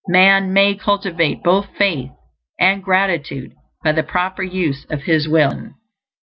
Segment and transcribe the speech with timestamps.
[0.15, 2.09] __Man may cultivate both faith
[2.59, 3.53] and gratitude
[3.83, 5.73] by the proper use of his will.